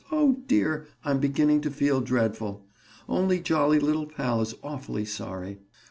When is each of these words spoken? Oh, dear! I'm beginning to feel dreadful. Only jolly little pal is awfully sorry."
Oh, 0.11 0.39
dear! 0.47 0.87
I'm 1.05 1.19
beginning 1.19 1.61
to 1.61 1.69
feel 1.69 2.01
dreadful. 2.01 2.65
Only 3.07 3.39
jolly 3.39 3.79
little 3.79 4.07
pal 4.07 4.41
is 4.41 4.55
awfully 4.63 5.05
sorry." 5.05 5.59